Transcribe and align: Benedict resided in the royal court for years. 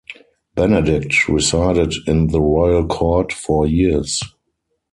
Benedict 0.55 1.27
resided 1.29 1.93
in 2.07 2.25
the 2.29 2.41
royal 2.41 2.87
court 2.87 3.31
for 3.31 3.67
years. 3.67 4.19